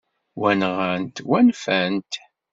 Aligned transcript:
Wa, 0.39 0.49
nɣan-t, 0.59 1.17
wa 1.27 1.39
nfant-t. 1.47 2.13